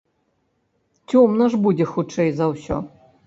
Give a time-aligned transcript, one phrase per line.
[1.11, 2.81] Цёмна ж будзе хутчэй за ўсё.